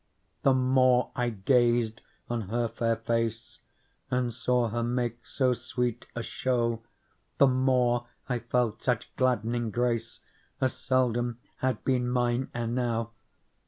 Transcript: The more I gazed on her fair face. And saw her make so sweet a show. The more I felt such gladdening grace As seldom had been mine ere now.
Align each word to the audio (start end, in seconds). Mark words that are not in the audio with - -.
The 0.41 0.55
more 0.55 1.11
I 1.15 1.29
gazed 1.29 2.01
on 2.27 2.49
her 2.49 2.67
fair 2.67 2.95
face. 2.95 3.59
And 4.09 4.33
saw 4.33 4.69
her 4.69 4.81
make 4.81 5.23
so 5.27 5.53
sweet 5.53 6.07
a 6.15 6.23
show. 6.23 6.81
The 7.37 7.45
more 7.45 8.07
I 8.27 8.39
felt 8.39 8.81
such 8.81 9.15
gladdening 9.15 9.69
grace 9.69 10.19
As 10.59 10.73
seldom 10.73 11.37
had 11.57 11.83
been 11.85 12.09
mine 12.09 12.49
ere 12.55 12.65
now. 12.65 13.11